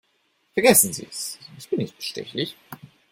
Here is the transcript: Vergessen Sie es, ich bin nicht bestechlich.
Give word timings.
Vergessen 0.55 0.93
Sie 0.93 1.05
es, 1.07 1.37
ich 1.59 1.69
bin 1.69 1.77
nicht 1.77 1.95
bestechlich. 1.95 2.57